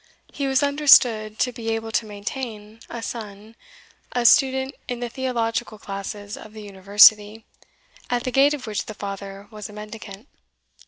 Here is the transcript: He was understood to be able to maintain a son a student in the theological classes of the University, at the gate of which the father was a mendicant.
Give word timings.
He 0.33 0.47
was 0.47 0.63
understood 0.63 1.37
to 1.37 1.51
be 1.51 1.69
able 1.75 1.91
to 1.91 2.07
maintain 2.07 2.79
a 2.89 3.03
son 3.03 3.55
a 4.13 4.25
student 4.25 4.73
in 4.87 4.99
the 4.99 5.09
theological 5.09 5.77
classes 5.77 6.35
of 6.35 6.53
the 6.53 6.63
University, 6.63 7.45
at 8.09 8.23
the 8.23 8.31
gate 8.31 8.55
of 8.55 8.65
which 8.65 8.87
the 8.87 8.95
father 8.95 9.47
was 9.51 9.69
a 9.69 9.73
mendicant. 9.73 10.27